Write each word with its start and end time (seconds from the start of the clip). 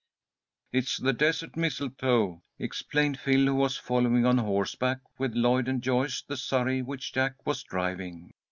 "It's 0.71 0.97
the 0.97 1.13
desert 1.13 1.55
mistletoe," 1.55 2.41
explained 2.57 3.19
Phil, 3.19 3.45
who 3.45 3.53
was 3.53 3.77
following 3.77 4.25
on 4.25 4.39
horseback 4.39 4.97
with 5.19 5.35
Lloyd 5.35 5.67
and 5.67 5.79
Joyce 5.79 6.23
the 6.23 6.37
surrey 6.37 6.81
which 6.81 7.13
Jack 7.13 7.45
was 7.45 7.61
driving. 7.61 8.33